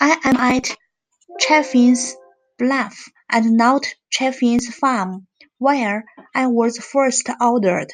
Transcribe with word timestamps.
I 0.00 0.18
am 0.24 0.36
at 0.38 0.74
Chaffin's 1.38 2.14
Bluff 2.56 3.10
and 3.30 3.54
not 3.58 3.84
Chaffin's 4.08 4.74
Farm, 4.74 5.26
where 5.58 6.06
I 6.34 6.46
was 6.46 6.78
first 6.78 7.28
ordered. 7.38 7.90